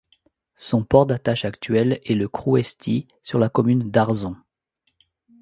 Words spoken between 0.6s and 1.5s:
port d'attache